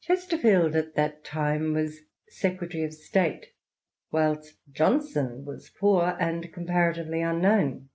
[0.00, 1.42] Chesterfield at that xviii INTRODUCTION.
[1.42, 3.52] time was Secretary of State,
[4.10, 7.88] whilst Johnson was poor, and comparatively unknown.